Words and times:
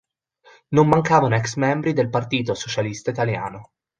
Non 0.69 0.87
mancavano 0.87 1.35
ex-membri 1.35 1.93
del 1.93 2.09
Partito 2.09 2.55
Socialista 2.55 3.11
Italiano. 3.11 3.73